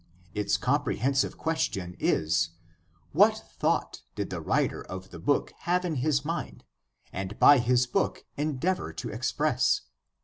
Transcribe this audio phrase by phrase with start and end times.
[0.33, 2.49] Its comprehensive question is,
[3.11, 6.63] What thought did the writer of the book have in his mind
[7.13, 9.81] and by his book endeavor to express